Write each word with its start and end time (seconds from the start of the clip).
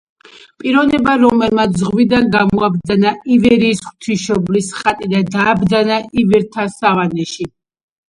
პიროვნება 0.61 1.13
რომელმაც 1.23 1.75
ზღვიდან 1.81 2.25
გამოაბრძანა 2.37 3.13
ივერიის 3.37 3.85
ღვთისმშობლის 3.91 4.73
ხატი 4.81 5.15
და 5.15 5.25
დააბრძანა 5.39 6.03
ივერთა 6.27 6.71
სავანეში. 6.83 7.53